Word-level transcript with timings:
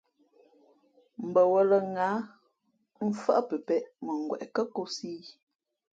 Mbαwα̌lᾱ 1.27 1.77
ŋǎh, 1.93 2.17
mfάʼ 3.07 3.39
pepēʼ 3.49 3.83
mα 4.05 4.11
ngweʼ 4.21 4.43
kάkōsī 4.55 5.09
ī. 5.19 5.23